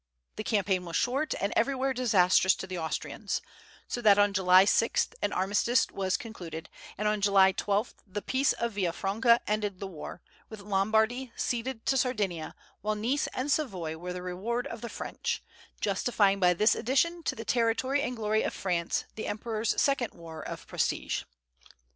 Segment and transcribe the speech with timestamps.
[0.35, 3.39] The campaign was short, and everywhere disastrous to the Austrians;
[3.87, 8.51] so that on July 6 an armistice was concluded, and on July 12 the peace
[8.53, 13.95] of Villa Franca ended the war, with Lombardy ceded to Sardinia, while Nice and Savoy
[13.95, 15.43] were the reward of the French,
[15.79, 20.41] justifying by this addition to the territory and glory of France the emperor's second war
[20.41, 21.25] of prestige.